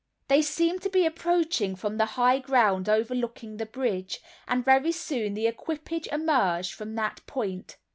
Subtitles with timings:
[0.29, 5.35] They seemed to be approaching from the high ground overlooking the bridge, and very soon
[5.35, 7.77] the equipage emerged from that point.